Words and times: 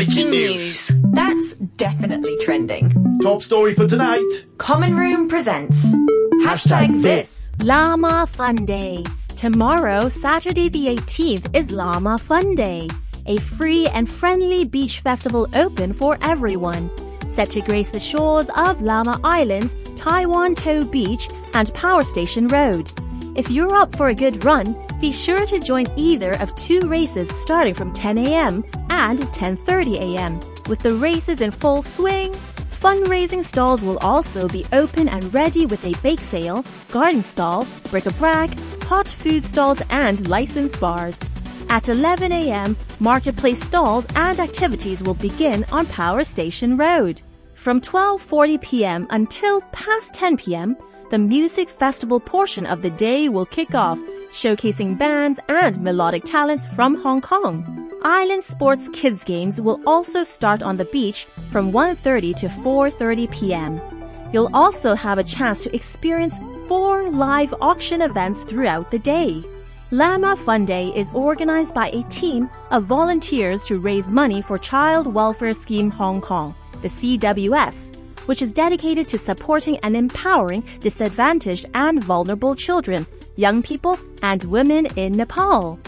Breaking 0.00 0.30
news. 0.30 0.90
That's 1.12 1.56
definitely 1.76 2.34
trending. 2.40 3.18
Top 3.20 3.42
story 3.42 3.74
for 3.74 3.86
tonight. 3.86 4.46
Common 4.56 4.96
Room 4.96 5.28
presents 5.28 5.94
Hashtag 6.42 7.02
this. 7.02 7.52
Lamma 7.58 8.26
Fun 8.26 8.64
Day. 8.64 9.04
Tomorrow, 9.36 10.08
Saturday 10.08 10.70
the 10.70 10.86
18th, 10.86 11.54
is 11.54 11.70
Lamma 11.70 12.18
Fun 12.18 12.54
Day, 12.54 12.88
a 13.26 13.36
free 13.40 13.88
and 13.88 14.08
friendly 14.08 14.64
beach 14.64 15.00
festival 15.00 15.46
open 15.54 15.92
for 15.92 16.16
everyone. 16.22 16.90
Set 17.28 17.50
to 17.50 17.60
grace 17.60 17.90
the 17.90 18.00
shores 18.00 18.48
of 18.56 18.78
Lamma 18.78 19.20
Islands, 19.22 19.76
Tai 19.96 20.24
Wan 20.24 20.54
To 20.54 20.86
Beach, 20.86 21.28
and 21.52 21.74
Power 21.74 22.04
Station 22.04 22.48
Road. 22.48 22.90
If 23.36 23.50
you're 23.50 23.74
up 23.74 23.94
for 23.96 24.08
a 24.08 24.14
good 24.14 24.46
run, 24.46 24.74
be 25.00 25.10
sure 25.10 25.46
to 25.46 25.58
join 25.58 25.86
either 25.96 26.32
of 26.40 26.54
two 26.54 26.80
races 26.86 27.28
starting 27.30 27.72
from 27.72 27.92
10 27.92 28.18
a.m. 28.18 28.62
and 28.90 29.20
10:30 29.20 29.96
a.m. 29.96 30.40
With 30.68 30.80
the 30.80 30.94
races 30.94 31.40
in 31.40 31.50
full 31.50 31.82
swing, 31.82 32.34
fundraising 32.70 33.42
stalls 33.42 33.82
will 33.82 33.98
also 33.98 34.46
be 34.46 34.66
open 34.72 35.08
and 35.08 35.32
ready 35.32 35.64
with 35.64 35.82
a 35.84 35.98
bake 36.02 36.20
sale, 36.20 36.64
garden 36.90 37.22
stall, 37.22 37.66
bric-a-brac, 37.90 38.50
hot 38.82 39.08
food 39.08 39.42
stalls 39.44 39.80
and 39.88 40.28
licensed 40.28 40.78
bars. 40.78 41.14
At 41.70 41.88
11 41.88 42.32
a.m., 42.32 42.76
marketplace 42.98 43.62
stalls 43.62 44.04
and 44.16 44.38
activities 44.38 45.02
will 45.02 45.14
begin 45.14 45.64
on 45.72 45.86
Power 45.86 46.24
Station 46.24 46.76
Road. 46.76 47.22
From 47.54 47.80
12:40 47.80 48.60
p.m. 48.60 49.06
until 49.10 49.62
past 49.72 50.12
10 50.14 50.36
p.m., 50.36 50.76
the 51.10 51.18
music 51.18 51.68
festival 51.68 52.20
portion 52.20 52.66
of 52.66 52.82
the 52.82 52.90
day 52.90 53.28
will 53.28 53.46
kick 53.46 53.74
off 53.74 53.98
showcasing 54.30 54.96
bands 54.98 55.40
and 55.48 55.80
melodic 55.80 56.24
talents 56.24 56.66
from 56.68 56.96
Hong 57.02 57.20
Kong. 57.20 57.90
Island 58.02 58.42
Sports 58.44 58.88
Kids 58.92 59.24
Games 59.24 59.60
will 59.60 59.80
also 59.86 60.22
start 60.22 60.62
on 60.62 60.76
the 60.76 60.86
beach 60.86 61.24
from 61.24 61.72
1.30 61.72 62.34
to 62.36 62.46
4.30 62.48 63.30
p.m. 63.30 63.80
You'll 64.32 64.50
also 64.54 64.94
have 64.94 65.18
a 65.18 65.24
chance 65.24 65.64
to 65.64 65.74
experience 65.74 66.36
four 66.66 67.10
live 67.10 67.52
auction 67.60 68.00
events 68.00 68.44
throughout 68.44 68.90
the 68.90 68.98
day. 68.98 69.44
Lamma 69.90 70.38
Fun 70.38 70.64
Day 70.64 70.86
is 70.94 71.10
organized 71.12 71.74
by 71.74 71.88
a 71.88 72.04
team 72.04 72.48
of 72.70 72.84
volunteers 72.84 73.64
to 73.66 73.80
raise 73.80 74.08
money 74.08 74.40
for 74.40 74.56
Child 74.56 75.12
Welfare 75.12 75.52
Scheme 75.52 75.90
Hong 75.90 76.20
Kong, 76.20 76.54
the 76.80 76.88
CWS, 76.88 77.89
which 78.30 78.42
is 78.42 78.52
dedicated 78.52 79.08
to 79.08 79.18
supporting 79.18 79.76
and 79.78 79.96
empowering 79.96 80.62
disadvantaged 80.78 81.66
and 81.74 82.04
vulnerable 82.04 82.54
children 82.54 83.04
young 83.40 83.62
people, 83.62 83.98
and 84.22 84.44
women 84.44 84.86
in 84.96 85.14
Nepal. 85.14 85.78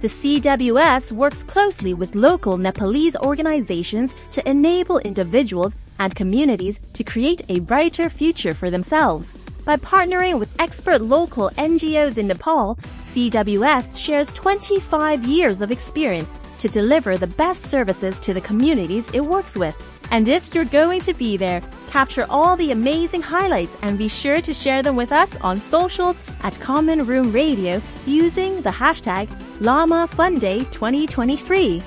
The 0.00 0.08
CWS 0.08 1.12
works 1.12 1.42
closely 1.42 1.92
with 1.92 2.14
local 2.14 2.56
Nepalese 2.56 3.16
organizations 3.16 4.14
to 4.30 4.48
enable 4.48 4.98
individuals 4.98 5.74
and 5.98 6.14
communities 6.14 6.80
to 6.92 7.04
create 7.04 7.42
a 7.48 7.60
brighter 7.60 8.08
future 8.08 8.54
for 8.54 8.70
themselves. 8.70 9.32
By 9.64 9.76
partnering 9.76 10.38
with 10.38 10.54
expert 10.60 11.00
local 11.00 11.50
NGOs 11.56 12.18
in 12.18 12.28
Nepal, 12.28 12.78
CWS 13.06 13.96
shares 13.98 14.32
25 14.32 15.24
years 15.26 15.60
of 15.62 15.70
experience 15.70 16.28
to 16.58 16.68
deliver 16.68 17.16
the 17.16 17.26
best 17.26 17.62
services 17.62 18.20
to 18.20 18.34
the 18.34 18.40
communities 18.40 19.08
it 19.12 19.24
works 19.24 19.56
with. 19.56 19.76
And 20.14 20.28
if 20.28 20.54
you're 20.54 20.64
going 20.64 21.00
to 21.00 21.12
be 21.12 21.36
there, 21.36 21.60
capture 21.90 22.24
all 22.30 22.54
the 22.54 22.70
amazing 22.70 23.20
highlights 23.20 23.76
and 23.82 23.98
be 23.98 24.06
sure 24.06 24.40
to 24.42 24.54
share 24.54 24.80
them 24.80 24.94
with 24.94 25.10
us 25.10 25.28
on 25.40 25.56
socials 25.56 26.16
at 26.44 26.56
Common 26.60 27.04
Room 27.04 27.32
Radio 27.32 27.82
using 28.06 28.62
the 28.62 28.70
hashtag 28.70 29.26
Lamma 29.58 30.08
Fun 30.08 30.38
Day 30.38 30.60
2023. 30.70 31.82